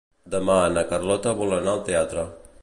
Demà 0.35 0.55
na 0.77 0.83
Carlota 0.93 1.35
vol 1.43 1.55
anar 1.59 1.77
al 1.77 1.85
teatre. 1.91 2.25